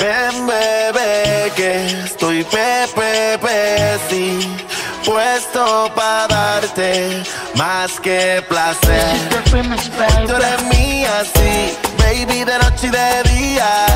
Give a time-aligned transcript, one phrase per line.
[0.00, 4.48] Ven, bebé, que estoy pepe, pe, sí,
[5.04, 7.22] puesto para darte
[7.56, 9.16] más que placer.
[10.26, 13.86] Tú eres mía, sí, baby, de noche y de día.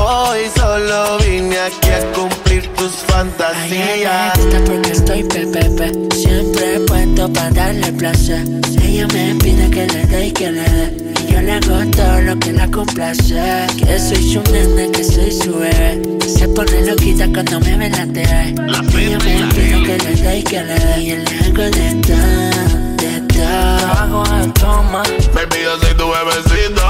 [0.00, 4.32] Hoy solo vine aquí a cumplir tus fantasías.
[4.34, 8.44] Ay, me porque estoy pepepe, siempre puesto para darle placer.
[8.82, 11.04] Ella me pide que le dé y que le dé.
[11.44, 13.66] Le hago todo lo que la complace.
[13.76, 16.00] Que soy su nene, que soy su bebé.
[16.26, 18.54] Se pone loquita cuando me ve la TV.
[18.98, 21.00] Ella me pide que le dé y que le dé.
[21.02, 23.92] Y yo le hago de todo, de todo.
[23.92, 25.02] Hago de toma.
[25.34, 26.82] Baby, yo soy tu bebecito.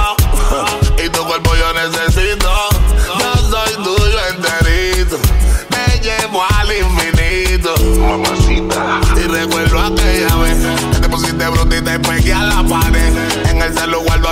[1.05, 2.51] y tu cuerpo yo necesito.
[3.19, 5.19] Yo soy tuyo enterito.
[5.71, 7.75] Me llevo al infinito.
[7.99, 9.01] Mamacita.
[9.17, 9.74] Y recuerdo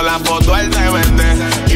[0.03, 1.32] la foto, vende.
[1.32, 1.32] Y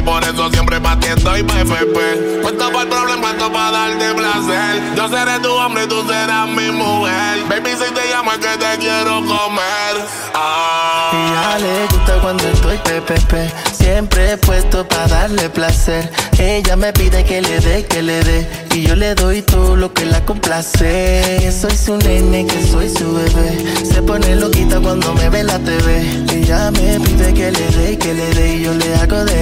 [0.08, 2.42] por eso siempre pa' ti estoy PPP.
[2.42, 4.96] Puesto por el problema, esto para darte placer.
[4.96, 7.44] Yo seré tu hombre y tú serás mi mujer.
[7.50, 9.94] Baby, si te llamo es que te quiero comer.
[10.34, 11.12] Ah.
[11.12, 16.10] Y a le gusta cuando estoy pepepe, siempre puesto para darle placer.
[16.40, 19.92] Ella me pide que le dé, que le dé, y yo le doy todo lo
[19.92, 21.52] que la complace.
[21.52, 23.86] Soy su nene, que soy su bebé.
[23.86, 26.26] Se pone loquita cuando me ve la TV.
[26.32, 29.42] Ella me pide que le dé, que le dé, y yo le hago de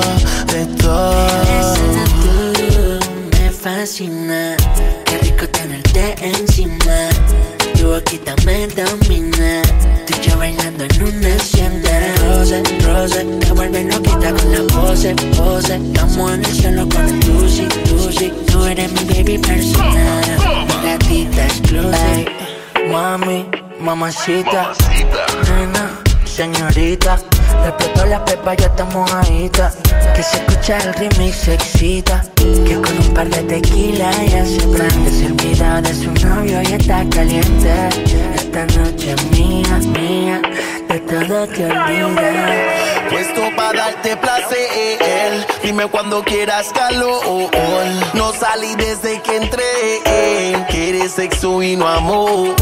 [0.00, 1.74] todo, de todo.
[2.22, 3.00] tú
[3.32, 4.56] me fascina.
[5.04, 7.08] Qué rico tenerte encima.
[7.78, 9.62] Tu boquita me domina.
[10.06, 11.90] Tú y yo bailando en una hacienda.
[12.22, 15.76] Rose, rose, te vuelve loquita con la pose, pose.
[15.76, 18.32] Estamos en el cielo con el Lucy, Lucy.
[18.50, 20.66] Tú eres mi baby personal.
[20.68, 22.26] Mi gatita exclusive.
[22.90, 23.46] Mami,
[23.80, 24.72] mamacita.
[25.48, 26.02] Nena,
[26.32, 27.18] señorita.
[27.62, 29.72] Le explotó la pepa, ya estamos mojadita.
[30.14, 32.24] Que se escucha el remix, se excita.
[32.36, 35.10] Que con un par de tequila ya se prende.
[35.10, 37.72] Se olvida de su novio y está caliente.
[38.34, 40.42] Esta noche es mía, mía.
[40.88, 43.01] De todo te olvidas.
[43.12, 45.46] Puesto para darte placer.
[45.62, 47.50] Dime cuando quieras calor.
[48.14, 50.64] No salí desde que entré.
[50.70, 52.54] Quieres sexo y no amor.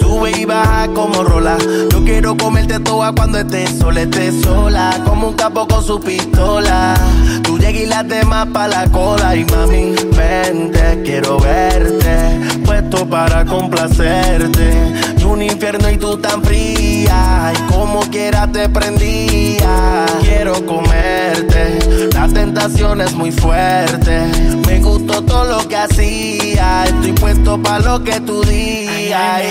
[0.00, 1.58] Sube y baja como rola.
[1.90, 4.98] Yo quiero comerte toda cuando estés sola, estés sola.
[5.04, 6.94] Como un capo con su pistola.
[7.42, 9.36] Tú llegas y las demás pa' la cola.
[9.36, 12.40] Y mami, vente, quiero verte.
[12.64, 14.72] Puesto para complacerte.
[15.18, 17.52] Y un infierno y tú tan fría.
[17.54, 19.81] Y como quiera te prendía.
[20.22, 21.78] Quiero comerte.
[22.14, 24.22] La tentación es muy fuerte.
[24.66, 26.84] Me gustó todo lo que hacía.
[26.84, 29.42] Estoy puesto para lo que tú digas.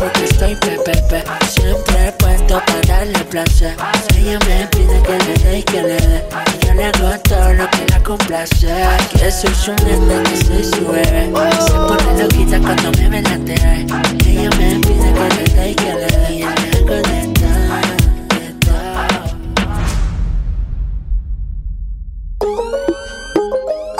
[0.00, 3.76] Porque estoy pepepe Siempre puesto para darle placer
[4.16, 6.24] Ella me pide que le dé y que le dé
[6.62, 8.66] Y yo le hago todo lo que la complace
[9.12, 11.30] Que soy su nena, que soy su bebé
[11.66, 13.86] Se pone loquita cuando me ve en la TV
[14.26, 17.39] Ella me pide que le dé y que le dé Y yo le hago de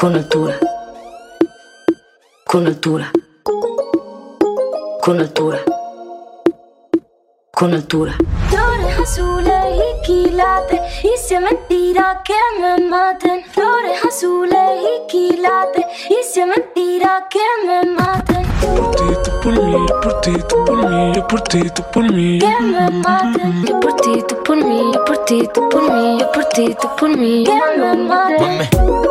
[0.01, 0.59] Con altura.
[2.47, 3.13] Con altura.
[5.03, 5.59] Con altura.
[7.53, 8.15] Con altura.
[8.49, 15.85] Flores azules y quilates Y si es mentira que me maten Flores azules y quilates
[16.09, 20.33] Y si es mentira que me maten Por ti, tú por mí, yo por ti,
[20.49, 22.39] tú por mí, yo por ti, tú por mí.
[22.39, 26.19] Que me maten Yo por ti, tú por mí, yo por ti, tú por mí,
[26.19, 27.45] yo por ti, tú por mí.
[27.45, 29.10] Que me maten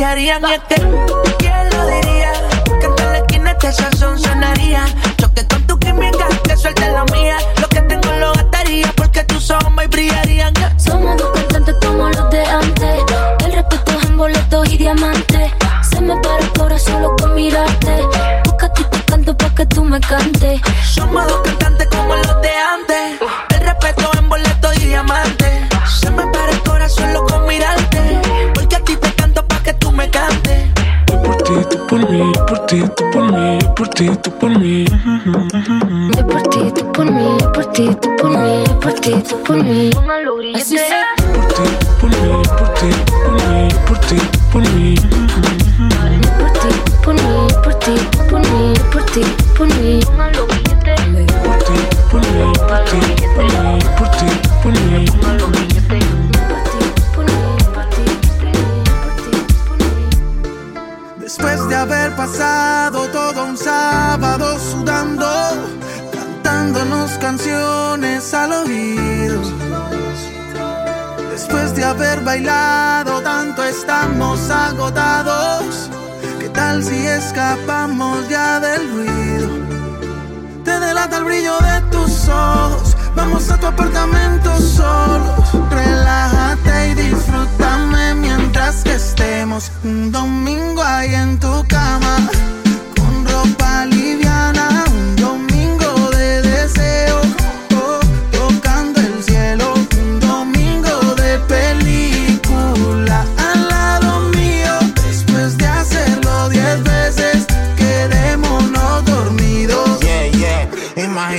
[0.00, 0.42] brillarían.
[0.48, 0.74] Y es que,
[1.38, 2.32] ¿quién lo diría?
[2.80, 4.86] Que en la esquina este sazón sonaría.
[5.18, 7.36] Choque con tu química, que suelte la mía.
[7.60, 10.54] Lo que tengo lo gastaría porque tus ojos me brillarían.
[10.78, 13.02] Somos dos cantantes como los de antes.
[13.44, 15.52] El respeto es en boletos y diamantes.
[15.90, 18.08] Se me para el corazón solo con mirarte.
[18.44, 20.60] Busca a ti te canto pa' que tú me cantes.
[20.94, 22.49] Somos dos cantantes como los de
[32.50, 34.84] por ti, tú por mí, yo por ti, tú por mí.
[36.16, 39.12] Yo por ti, tú por mí, yo por ti, tú por mí, yo por ti,
[39.28, 39.90] tú por mí.
[40.56, 41.06] Así sea.
[41.32, 41.62] Por ti,
[42.00, 42.90] por mí, por ti,
[43.24, 44.16] por mí, yo por ti,
[44.52, 44.96] por mí.
[46.40, 46.68] Por ti,
[47.04, 47.94] por mí, por ti,
[48.28, 49.22] por mí, por ti,
[49.56, 50.00] por mí.
[72.30, 75.90] Bailado tanto estamos agotados.
[76.38, 79.48] ¿Qué tal si escapamos ya del ruido?
[80.62, 82.96] Te delata el brillo de tus ojos.
[83.16, 85.48] Vamos a tu apartamento solos.
[85.70, 91.79] Relájate y disfrútame mientras que estemos un domingo ahí en tu cama.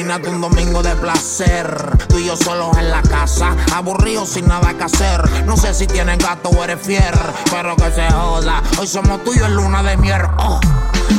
[0.02, 2.01] Un domingo de placer.
[2.12, 5.46] Tú y yo solos en la casa, aburridos sin nada que hacer.
[5.46, 7.18] No sé si tienes gato o eres fier,
[7.50, 8.62] pero que se joda.
[8.78, 10.22] Hoy somos tuyos en luna de miel.
[10.38, 10.60] Oh.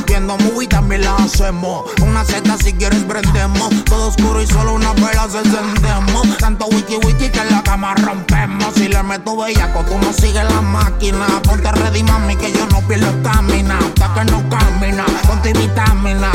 [0.05, 1.85] Viendo movie también la hacemos.
[2.03, 3.69] Una seta si quieres prendemos.
[3.85, 6.37] Todo oscuro y solo una vela se encendemos.
[6.37, 8.75] Tanto wiki wiki que en la cama rompemos.
[8.75, 11.25] Si le meto bellaco, tú no sigues la máquina.
[11.41, 13.79] Ponte ready, mami, que yo no pierdo estamina.
[13.79, 16.31] Hasta que no camina, ponte vitamina.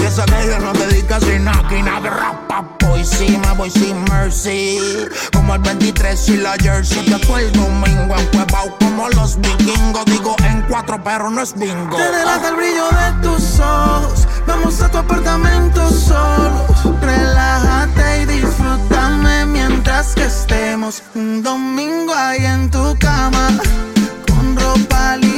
[0.00, 2.00] Y eso que yo no te di casi máquina.
[2.00, 2.64] Rapa,
[2.98, 4.78] voy sí, me voy sin mercy.
[5.32, 7.04] Como el 23 y la jersey.
[7.04, 10.04] Que fue el domingo en Cuevao como los vikingos.
[10.06, 11.96] Digo en cuatro, pero no es bingo.
[11.96, 14.26] Te delata el brillo de tus ojos.
[14.46, 17.00] Vamos a tu apartamento solos.
[17.00, 23.48] Relájate y disfrútame mientras que estemos un domingo ahí en tu cama.
[24.26, 25.37] Con ropa liviana,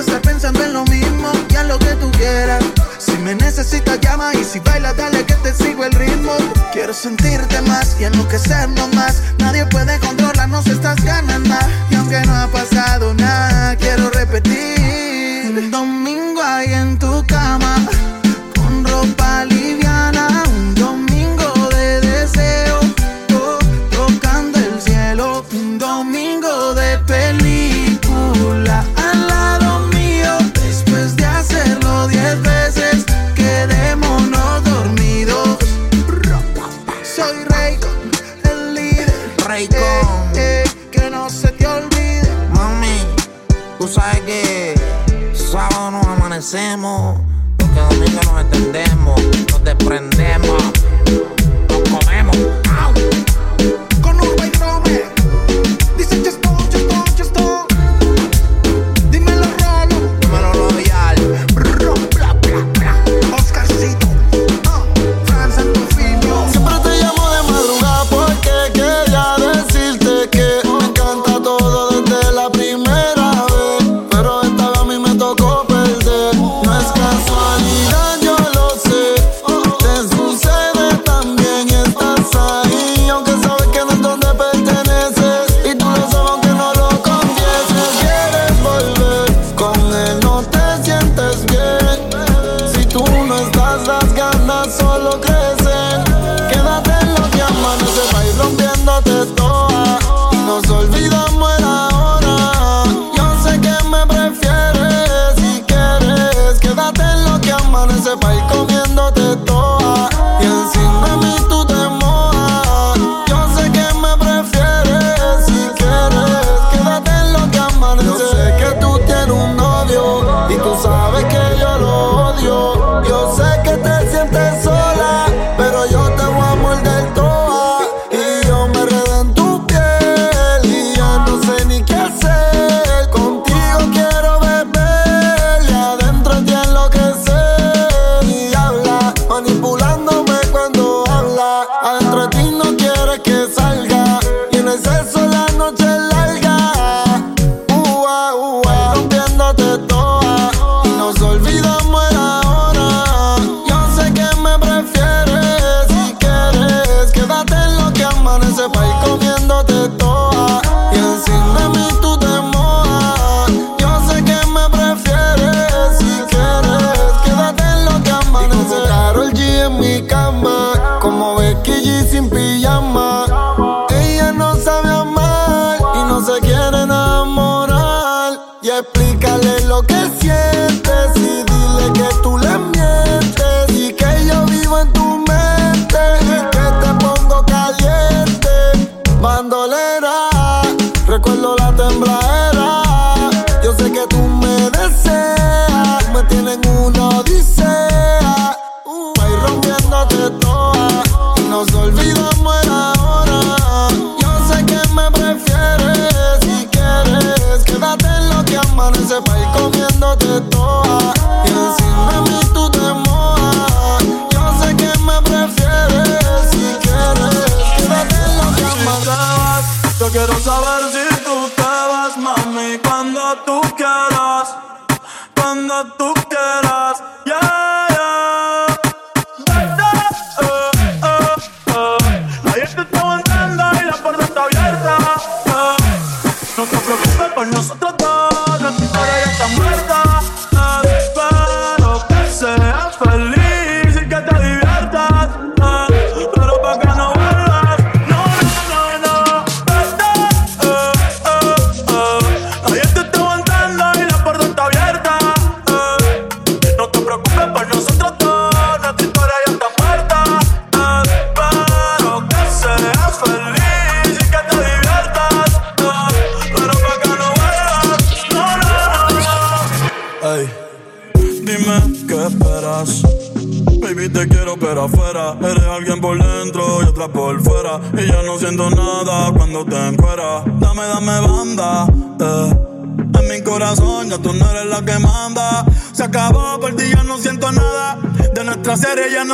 [0.00, 2.64] estar pensando en lo mismo y en lo que tú quieras.
[2.98, 6.32] Si me necesitas, llama y si bailas, dale que te sigo el ritmo.
[6.72, 9.22] Quiero sentirte más y enloquecernos más.
[9.38, 11.66] Nadie puede controlarnos estas ganas más.
[11.90, 14.83] Y aunque no ha pasado nada, quiero repetir.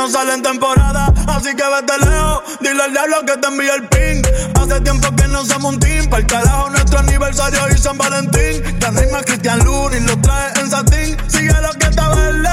[0.01, 3.87] No sale en temporada Así que vete lejos, dile al diablo que te envíe el
[3.87, 4.21] ping
[4.59, 8.63] Hace tiempo que no somos un team Para el carajo nuestro aniversario y San Valentín
[8.81, 12.49] hay más Cristian Luna y lo trae en satín Sigue lo que está verde,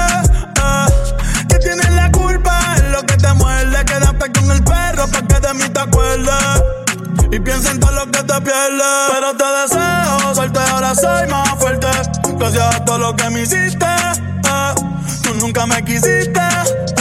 [0.57, 0.85] eh
[1.49, 3.83] que tienes la culpa es lo que te muerde.
[3.85, 6.63] Quédate con el perro pa' que de mí te acuerdes.
[7.31, 9.09] Y piensa en todo lo que te pierdes.
[9.11, 11.87] Pero te deseo suerte, ahora soy más fuerte.
[12.37, 13.85] Gracias a todo lo que me hiciste.
[13.85, 14.75] eh.
[15.23, 16.39] Tú nunca me quisiste.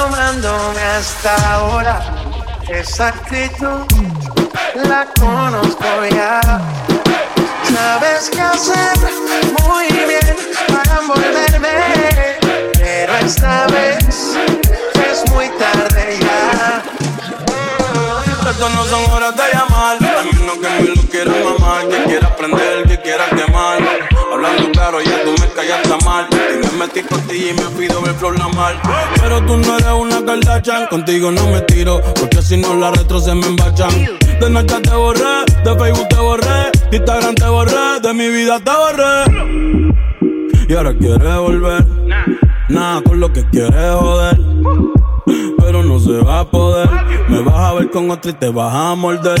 [0.00, 2.00] Llamándome hasta ahora?
[2.68, 3.84] Esa actitud
[4.74, 6.40] la conozco ya.
[7.74, 8.98] Sabes qué hacer
[9.62, 10.36] muy bien
[10.68, 12.38] para envolverme,
[12.72, 14.36] pero esta vez
[15.10, 16.82] es muy tarde ya.
[18.26, 20.09] Estas no son horas de llamar.
[20.20, 21.88] A menos que me lo quieras mamar.
[21.88, 23.78] Que quiera prender, que quiera quemar.
[24.30, 26.26] Hablando claro, ya tú me callaste mal.
[26.30, 28.78] Y me metí contigo y me pido ver flor la mal.
[29.18, 30.88] Pero tú no eres una Kardashian.
[30.88, 32.02] Contigo no me tiro.
[32.20, 33.90] Porque si no la retro se me embachan.
[34.40, 38.58] De Snapchat te borré, de Facebook te borré, de Instagram te borré, de mi vida
[38.60, 40.66] te borré.
[40.68, 41.86] Y ahora quieres volver.
[42.68, 44.38] Nada con lo que quieres joder.
[45.58, 46.90] Pero no se va a poder.
[47.28, 49.40] Me vas a ver con otro y te vas a morder.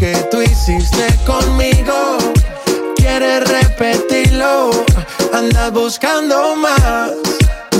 [0.00, 2.16] que tú hiciste conmigo.
[2.96, 4.70] Quieres repetirlo,
[5.30, 7.10] andas buscando más.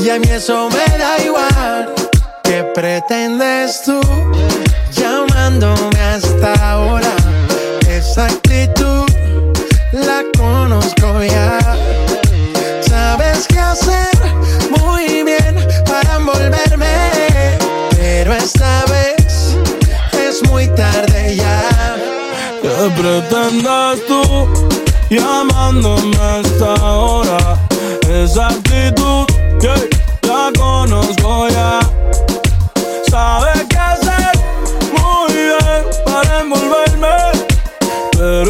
[0.02, 1.94] Y a mí eso me da igual.
[2.42, 4.00] ¿Qué pretendes tú
[4.92, 7.14] llamándome hasta ahora?
[7.88, 9.06] Esa actitud
[9.92, 11.59] la conozco ya.
[22.80, 24.48] ¿Qué pretendes tú
[25.10, 27.58] llamándome a esta hora?
[28.08, 29.26] Esa actitud
[29.60, 29.90] que
[30.26, 31.80] ya conozco ya.
[33.10, 34.32] Sabe qué hacer
[34.96, 37.16] muy bien para envolverme,
[38.12, 38.49] pero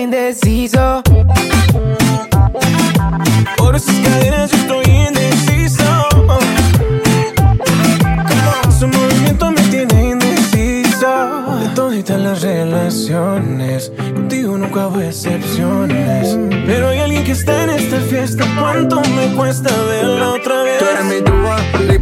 [0.00, 1.02] Indeciso.
[3.56, 5.84] Por esas cadenas yo estoy indeciso.
[8.78, 11.58] Su movimiento me tiene indeciso.
[11.60, 16.38] De toditas las relaciones, contigo nunca hubo excepciones.
[16.66, 18.44] Pero hay alguien que está en esta fiesta.
[18.58, 20.78] ¿Cuánto me cuesta verla otra vez?
[20.78, 21.56] Tú eres mi tuba,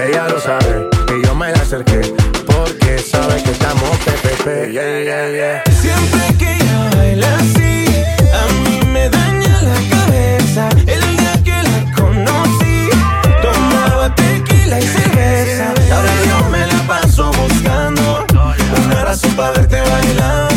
[0.00, 2.00] Ella lo sabe y yo me la acerqué
[2.46, 4.70] porque sabe que estamos PPP.
[4.70, 5.62] Yeah, yeah, yeah.
[5.80, 7.84] Siempre que ella baila así,
[8.32, 10.68] a mí me daña la cabeza.
[10.86, 12.88] El día que la conocí,
[13.42, 15.74] tomaba tequila y cerveza.
[15.92, 18.24] Ahora yo me la paso buscando
[18.84, 20.47] una razón para verte bailando.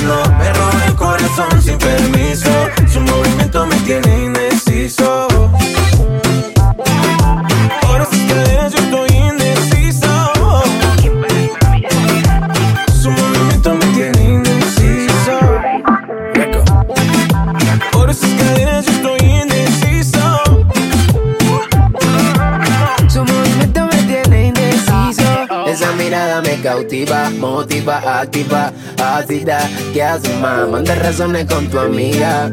[26.62, 28.72] Cautiva, motiva, activa,
[29.02, 29.70] ácida.
[29.94, 30.68] ¿Qué haces, más?
[30.70, 32.52] Manda razones con tu amiga.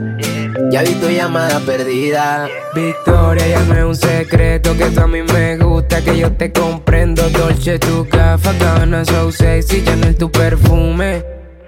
[0.70, 2.48] Ya vi tu llamada perdida.
[2.74, 7.28] Victoria, llame un secreto que tú a mí me gusta, que yo te comprendo.
[7.30, 11.24] Dolce, tu café, gana, so sexy, Chanel, tu perfume.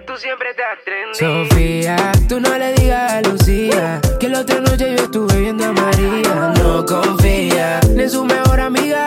[0.06, 1.48] Tú siempre te trendy.
[1.48, 5.72] Sofía, tú no le digas a Lucía que la otra noche yo estuve viendo a
[5.72, 6.52] María.
[6.58, 9.06] No confía ni en su mejor amiga,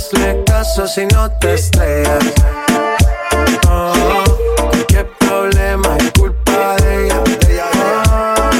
[0.00, 2.24] Hazle caso si no te estrellas.
[3.68, 4.22] Oh,
[4.88, 7.22] qué problema es culpa de ella.
[8.08, 8.50] Ah,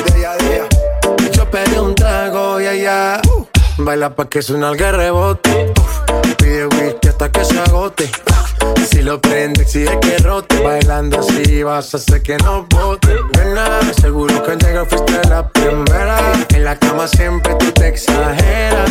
[1.33, 3.23] Yo pedí un trago y ella
[3.79, 5.73] baila pa' que suena el rebote.
[6.37, 8.11] Pide whisky hasta que se agote.
[8.91, 10.63] Si lo prende, exige que rote.
[10.63, 13.17] Bailando así vas a hacer que no bote.
[13.39, 16.19] Nena, seguro que al llegar fuiste la primera.
[16.51, 18.91] En la cama siempre tú te exageras.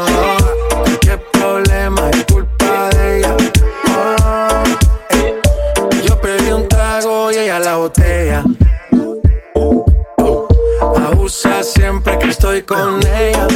[11.73, 13.47] siempre que estoy con ella.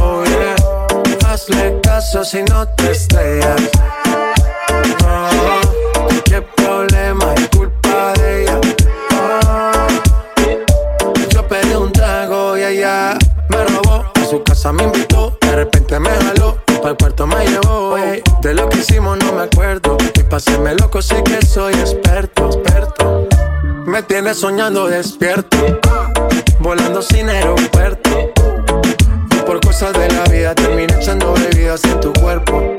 [0.00, 0.54] Oh yeah,
[1.26, 3.62] hazle caso si no te estrellas.
[5.04, 8.60] Oh, qué problema es culpa de ella.
[11.04, 13.16] Oh, yo pedí un trago y ella
[13.48, 14.04] me robó.
[14.14, 16.58] A su casa me invitó, de repente me jaló.
[16.84, 17.96] El cuarto me llevó.
[17.96, 18.22] ey.
[18.42, 19.96] De lo que hicimos no me acuerdo.
[20.14, 23.26] Y paséme loco, sé que soy experto, experto.
[23.86, 25.56] Me tienes soñando despierto,
[26.64, 28.32] volando sin aeropuerto.
[29.30, 32.74] Y por cosas de la vida terminé echando bebidas en tu cuerpo.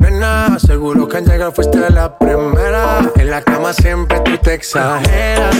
[0.00, 3.08] Nena, seguro que al llegar fuiste la primera.
[3.14, 5.54] En la cama siempre tú te exageras.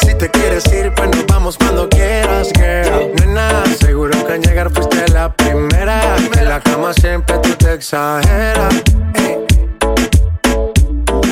[0.00, 3.12] Si te quieres ir, pues nos vamos cuando quieras, girl.
[3.16, 6.16] Nena, seguro que al llegar fuiste la primera.
[6.38, 8.72] En la cama siempre tú te exageras.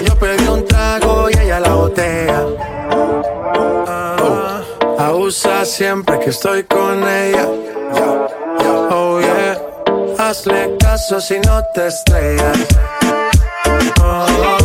[0.05, 2.78] Yo pedí un trago y ella la botella.
[5.29, 7.47] Abusa siempre que estoy con ella.
[8.91, 9.61] Oh yeah,
[10.19, 12.59] hazle caso si no te estrellas.
[14.01, 14.57] Oh,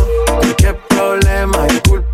[0.56, 2.13] qué problema es culpa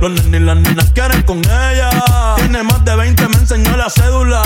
[0.00, 1.90] Los nenes y las nenas quieren con ella.
[2.36, 4.42] Tiene más de 20, me enseñó la cédula.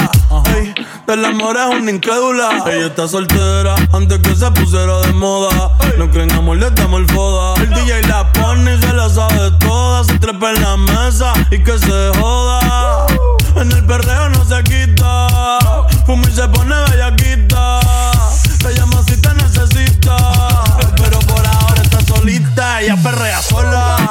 [0.57, 0.75] Ey,
[1.07, 2.65] del amor es una incrédula.
[2.67, 5.71] Ella está soltera antes que se pusiera de moda.
[5.99, 7.55] No creen amor, le damos el foda.
[7.63, 10.05] El DJ la pone y se la sabe toda.
[10.05, 13.07] Se trepa en la mesa y que se joda.
[13.57, 15.29] En el perreo no se quita.
[16.07, 17.81] Fuma y se pone bellaquita.
[18.61, 20.17] Te llama si te necesita.
[20.97, 22.81] Pero por ahora está solita.
[22.81, 24.11] Ella perrea sola.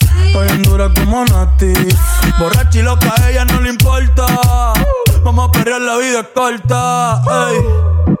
[0.27, 1.73] estoy en dura como Nati.
[2.39, 4.25] Borracha y loca, a ella no le importa.
[5.23, 7.21] Vamos a perrear, la vida es corta.
[7.51, 7.57] ey.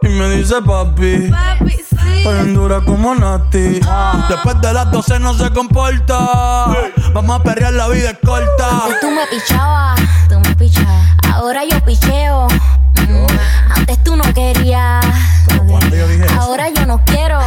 [0.03, 1.31] Y me dice papi,
[1.67, 3.79] estoy en dura como Nati.
[4.29, 6.17] Después de las 12 no se comporta.
[7.13, 8.83] Vamos a perrear, la vida es corta.
[8.85, 11.07] Antes tú me pichabas, tú me pichabas.
[11.33, 12.47] Ahora yo picheo.
[13.07, 13.25] Mm,
[13.75, 15.03] Antes tú no querías.
[16.39, 17.39] Ahora yo no quiero.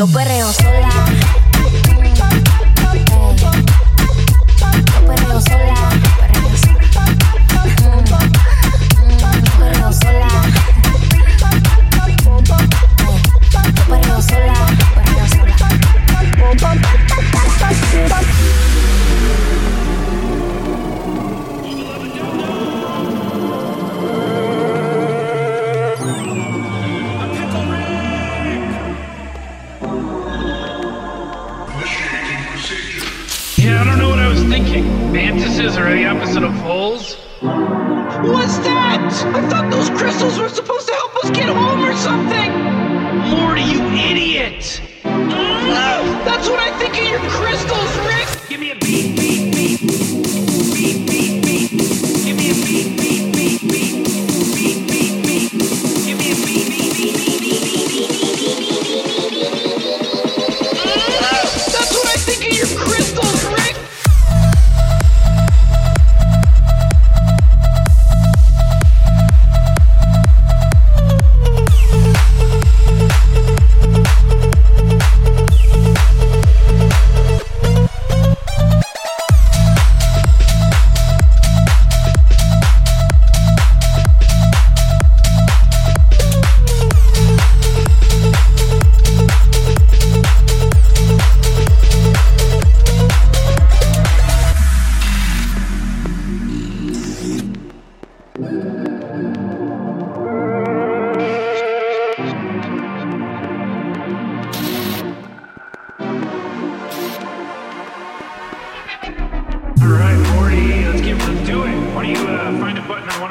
[0.00, 0.89] Yo perreo sola.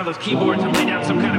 [0.10, 1.39] Those keyboards and lay down some kind of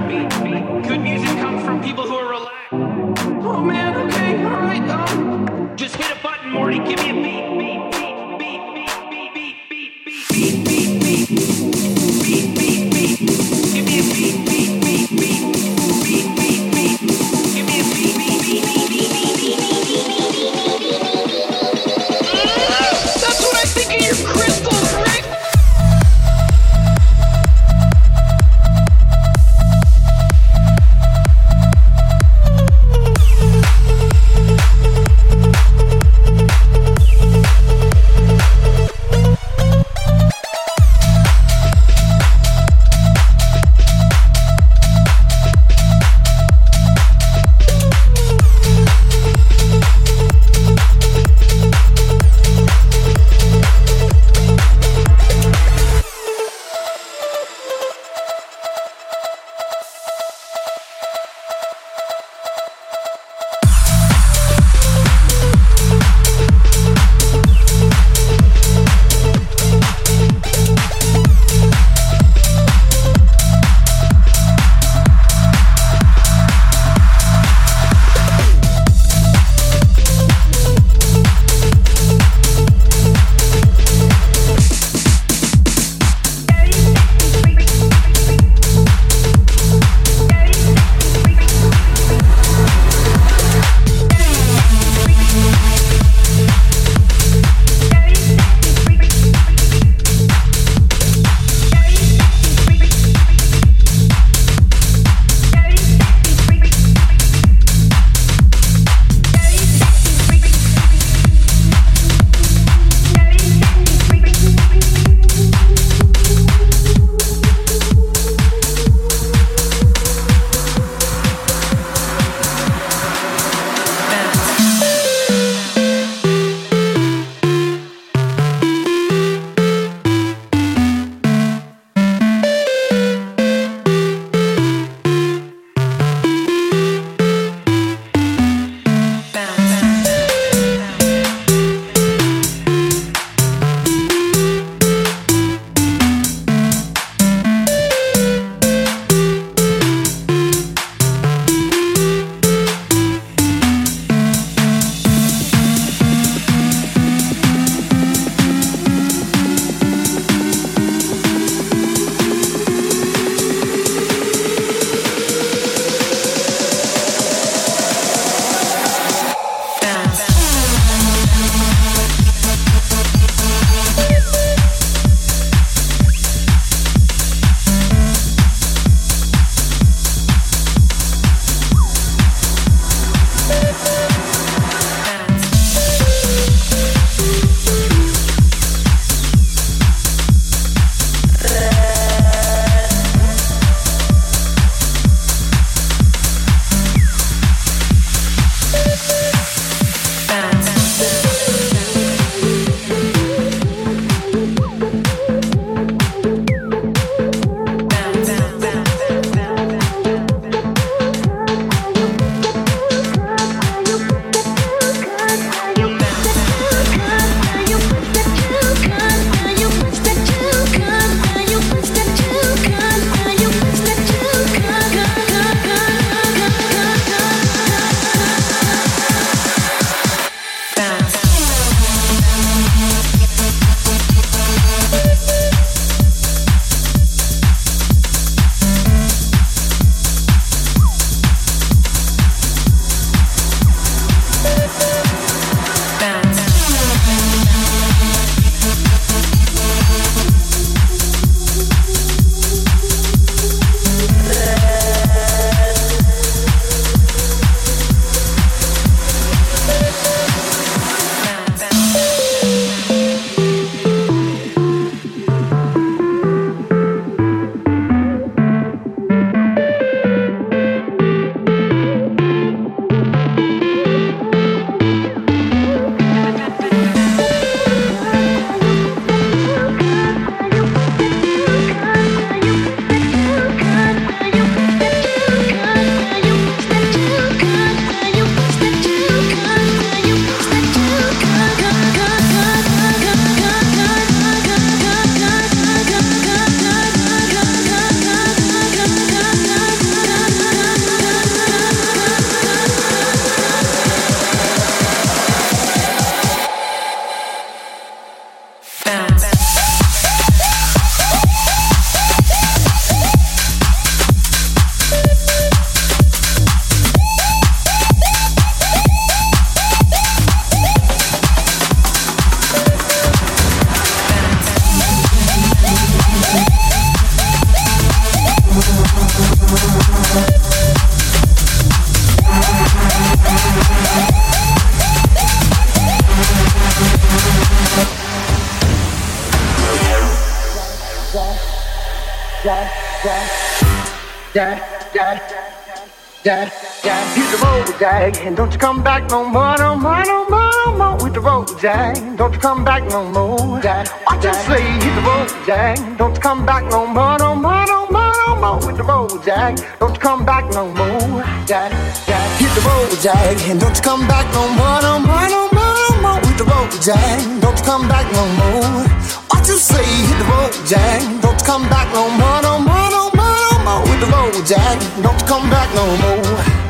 [348.01, 350.97] Jack, and don't you come back no more, no more, no more, no more.
[351.05, 353.89] With the road, Jack, don't you come back no more, Jack.
[354.07, 357.67] Watch your sleigh, hit the road, Jack, don't you come back no more, no more,
[357.67, 358.57] no more, no more.
[358.67, 361.73] With the road, Jack, don't you come back no more, Jack,
[362.07, 365.43] Jack, hit the road, Jack, and don't you come back no more, no more, no
[365.53, 366.21] more, no more.
[366.25, 368.81] With the road, Jack, don't you come back no more.
[369.29, 372.89] Watch your sleigh, hit the road, Jack, don't you come back no more, no more,
[372.97, 374.81] no more no more with the road, Jack.
[375.05, 376.70] Don't you come back no more.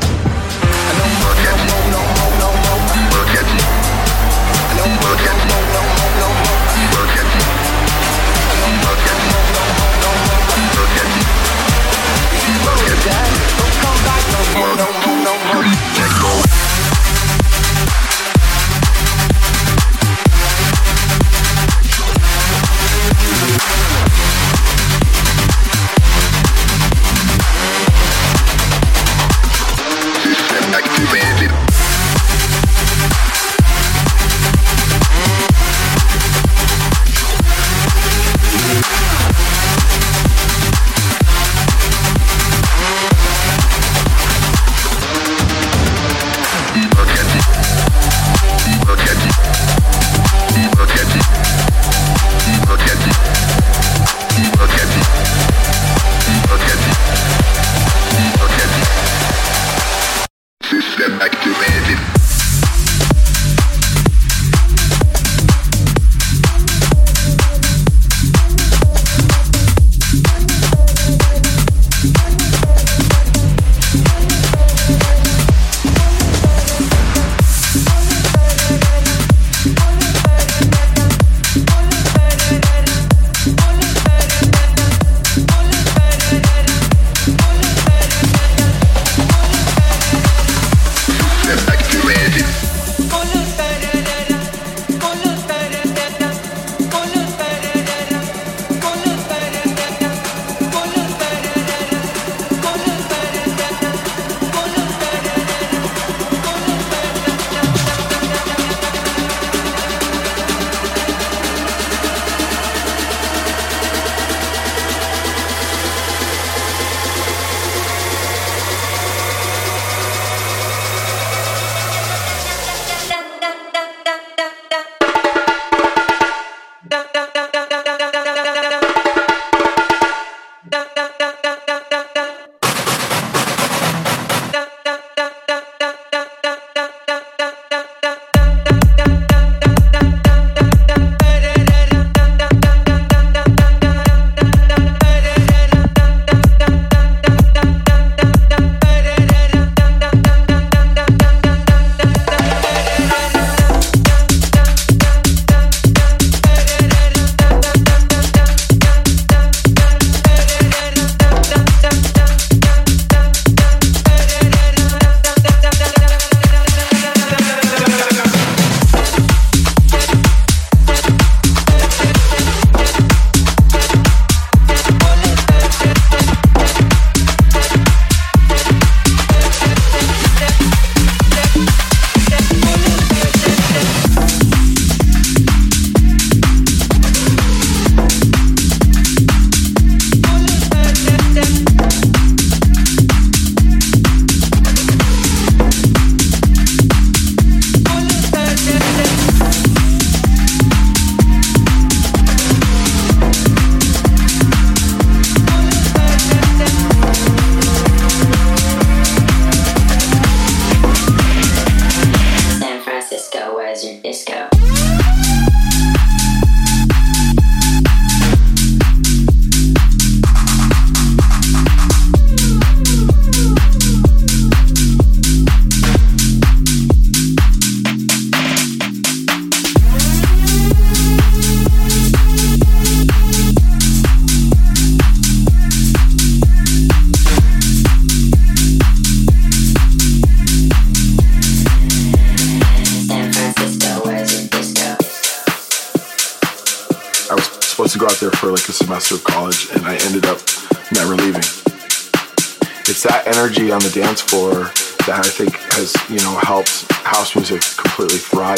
[14.53, 14.90] No.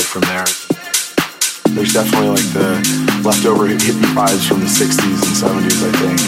[0.05, 0.45] from there.
[1.75, 2.77] There's definitely like the
[3.23, 6.19] leftover hippie vibes from the 60s and 70s, I think.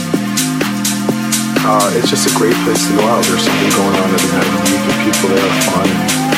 [1.65, 3.23] Uh, it's just a great place to go out.
[3.25, 4.49] There's something going on every night.
[4.69, 5.87] You meet people there, fun.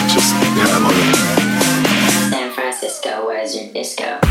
[0.10, 2.32] Just, yeah, I love it.
[2.32, 4.27] San Francisco, where's your disco?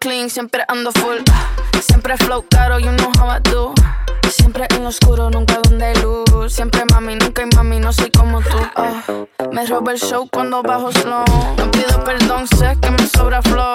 [0.00, 1.18] Siempre ando full.
[1.82, 3.74] Siempre flow caro, you know how I do.
[4.30, 6.50] Siempre en lo oscuro, nunca donde luz.
[6.50, 8.56] Siempre mami, nunca hay mami, no soy como tú.
[8.74, 9.02] Ah,
[9.52, 11.24] me robo el show cuando bajo slow.
[11.58, 13.74] No pido perdón, sé que me sobra flow.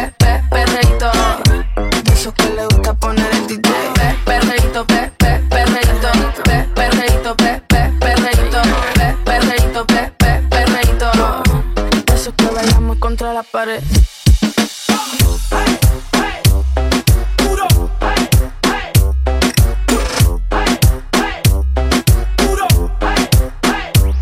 [13.41, 13.83] la pared.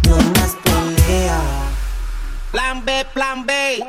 [0.07, 1.41] No más pelea.
[2.51, 3.84] Plan B, plan B.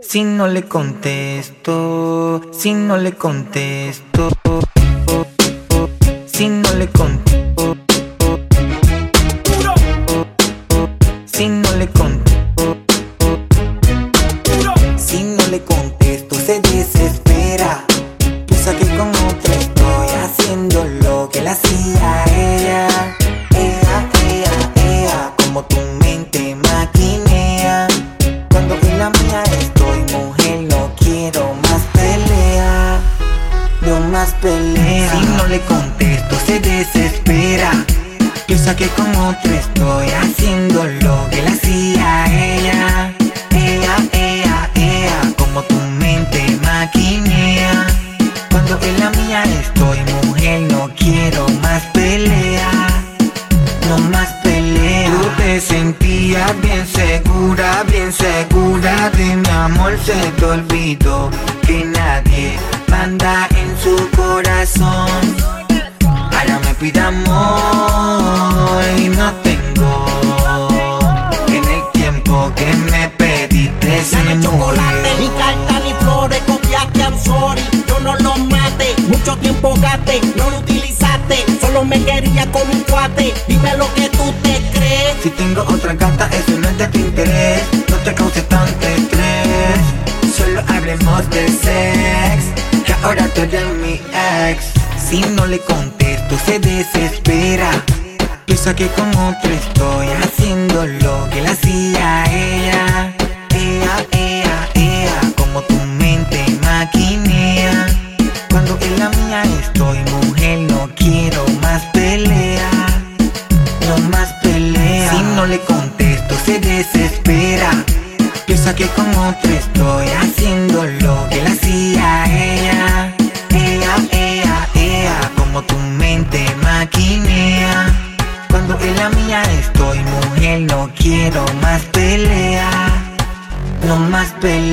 [0.00, 4.28] Si no le contesto, si no le contesto,
[6.26, 7.47] si no le contesto,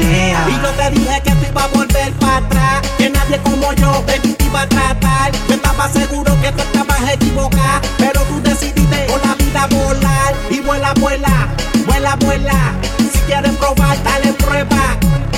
[0.01, 4.03] Y no te dije que tú ibas a volver para atrás, que nadie como yo
[4.05, 5.31] de ti te iba a tratar.
[5.47, 10.35] Yo estaba seguro que tú estabas equivocada, pero tú decidiste con la vida volar.
[10.49, 11.47] Y vuela, vuela,
[11.87, 12.73] vuela, vuela.
[13.13, 14.97] Si quieres probar, dale prueba.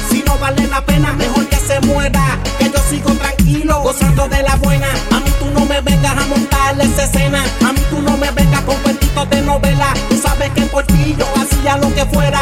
[0.09, 2.39] Si no vale la pena, mejor que se muera.
[2.57, 4.87] Que yo sigo tranquilo, gozando de la buena.
[5.11, 7.43] A mí tú no me vengas a montarle esa escena.
[7.67, 9.93] A mí tú no me vengas con cuentitos de novela.
[10.09, 12.41] Tú sabes que por ti yo hacía lo que fuera.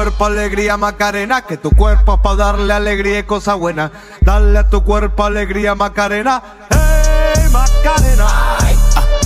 [0.00, 3.92] cuerpo alegría Macarena, que tu cuerpo es para darle alegría y cosa buena.
[4.22, 8.26] Dale a tu cuerpo alegría Macarena, hey Macarena.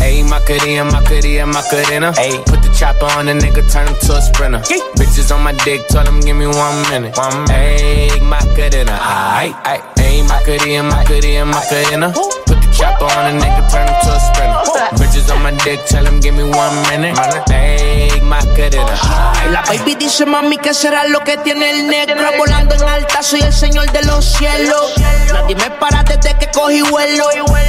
[0.03, 2.13] Ayy, Macarena, Macarena, Macarena.
[2.17, 4.59] Ayy, put the chopper on the nigga, turn him to a sprinter.
[4.99, 7.17] Bitches on my dick, tell him give me one minute.
[7.17, 8.99] One Ayy, Macarena.
[8.99, 12.13] Ayy, ayy, ayy, Macarena, Macarena, Macarena.
[12.13, 14.54] Put the chopper on the nigga, turn him to a sprinter.
[14.93, 17.17] Bitches on my dick, tell him give me one minute.
[17.17, 18.95] Ayy, Macarena.
[19.35, 23.23] Ay, La baby dice mami que será lo que tiene el negro Volando en alta
[23.23, 24.95] soy el señor de los cielos.
[25.33, 27.25] Nadie me para desde que cogí vuelo.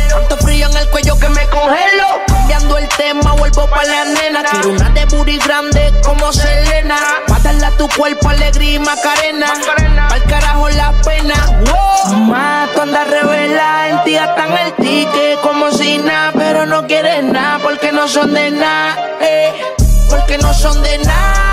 [0.09, 2.07] Tanto frío en el cuello que me congelo.
[2.28, 4.43] Cambiando el tema vuelvo pa' la nena.
[4.43, 6.97] Quiero una de booty grande como Selena.
[7.28, 7.39] Pa'
[7.78, 9.53] tu cuerpo alegría y macarena.
[10.09, 11.36] Pa'l carajo la pena.
[12.76, 17.59] Tú andas revela En ti gastan el ticket como si nada Pero no quieres nada
[17.59, 19.53] porque no son de nada eh,
[20.09, 21.45] Porque no son de nada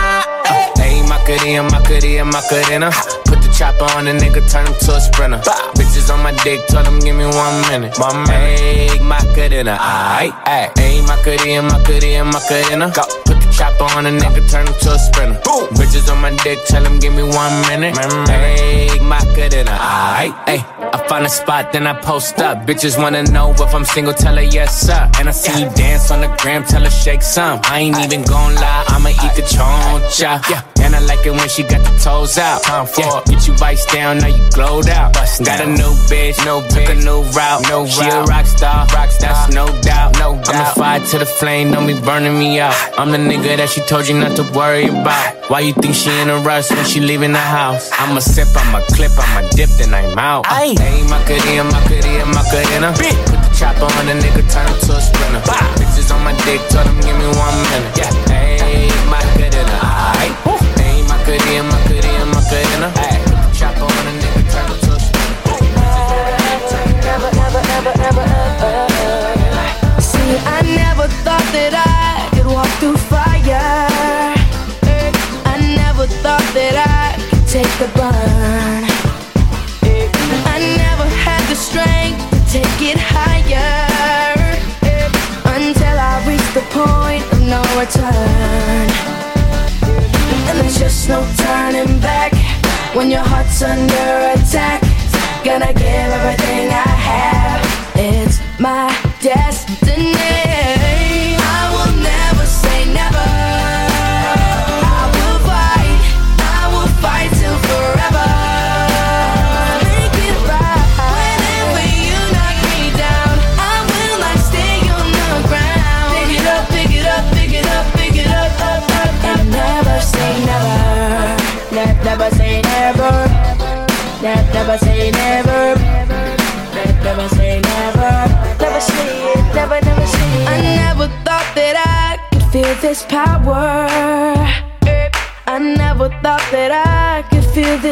[0.82, 2.90] Ayy, Macarena, Macarena, Macarena.
[3.24, 5.38] Put the chopper on the nigga, turn him to a sprinter.
[5.78, 7.96] Bitches on my dick, tell him give me one minute.
[7.98, 8.60] One minute.
[8.60, 9.78] Ayy, Macarena.
[9.78, 10.68] Ayy, ayy.
[10.74, 12.92] Ayy, Macarena, Macarena, Macarena.
[12.92, 13.02] Go.
[13.24, 15.40] Put the chopper on the nigga, turn him to a sprinter.
[15.44, 15.68] Boom.
[15.78, 17.94] Bitches on my dick, tell him give me one minute.
[17.94, 19.70] Ayy, Macarena.
[19.70, 20.62] Ayy, ayy.
[20.94, 22.66] I find a spot, then I post up.
[22.66, 25.10] Bitches wanna know if I'm single, tell her yes, sir.
[25.18, 27.60] And I see you dance on the gram, tell her shake some.
[27.64, 30.42] I ain't even gon' lie, I'ma eat the choncha.
[30.50, 32.62] Yeah, and I like it when she got the toes out.
[32.62, 33.24] Time for it.
[33.26, 35.14] Get you vice down, now you glowed out.
[35.14, 37.62] Got a new bitch, no took a new route.
[37.68, 40.18] No she a rock star, rock star, that's no doubt.
[40.18, 40.54] No doubt.
[40.54, 42.74] I'm a fire to the flame, don't be burning me out.
[42.98, 45.50] I'm the nigga that she told you not to worry about.
[45.50, 47.90] Why you think she in a rush when she leaving the house?
[47.92, 50.44] I'ma sip, I'ma clip, I'ma dip, then I'm out.
[50.46, 50.76] Ayy,
[51.10, 52.88] Macarena, Macarena, Macarena.
[52.94, 55.42] Put the chopper on the nigga, turn him to a sprinter.
[55.78, 57.98] Bitches on my dick, tell them give me one minute.
[57.98, 59.78] Yeah, ayy, Macarena.
[60.18, 60.30] Ayy,
[60.78, 61.91] ayy, Macarena, Macarena, Macarena.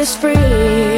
[0.01, 0.90] is free.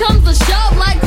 [0.00, 0.99] Comes to shove, like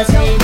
[0.00, 0.39] never say